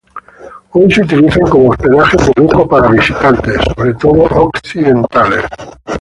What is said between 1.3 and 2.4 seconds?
como hospedajes de